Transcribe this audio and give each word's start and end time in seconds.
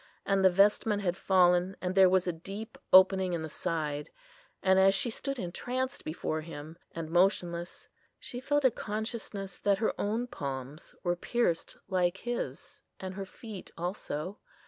And 0.25 0.43
the 0.43 0.49
vestment 0.49 1.03
had 1.03 1.15
fallen, 1.15 1.77
and 1.79 1.93
there 1.93 2.09
was 2.09 2.25
a 2.25 2.33
deep 2.33 2.75
opening 2.91 3.33
in 3.33 3.43
the 3.43 3.49
side. 3.49 4.09
And 4.63 4.79
as 4.79 4.95
she 4.95 5.11
stood 5.11 5.37
entranced 5.37 6.03
before 6.03 6.41
Him, 6.41 6.75
and 6.95 7.11
motionless, 7.11 7.87
she 8.19 8.39
felt 8.39 8.65
a 8.65 8.71
consciousness 8.71 9.59
that 9.59 9.77
her 9.77 9.93
own 10.01 10.25
palms 10.25 10.95
were 11.03 11.15
pierced 11.15 11.77
like 11.87 12.17
His, 12.17 12.81
and 12.99 13.13
her 13.13 13.25
feet 13.25 13.69
also. 13.77 14.39